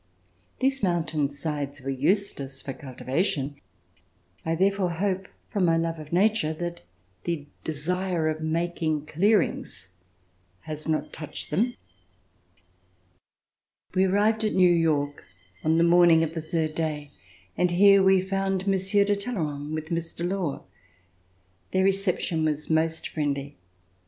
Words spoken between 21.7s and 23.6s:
reception was most friendly.